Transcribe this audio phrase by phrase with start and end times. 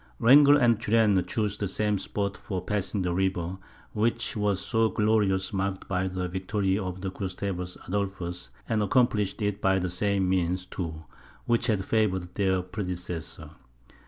[0.17, 3.59] Wrangel and Turenne chose the same spot for passing the river,
[3.93, 9.77] which was so gloriously marked by the victory of Gustavus Adolphus, and accomplished it by
[9.77, 11.03] the same means, too,
[11.45, 13.51] which had favoured their predecessor.